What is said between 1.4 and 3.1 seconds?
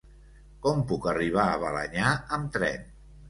a Balenyà amb tren?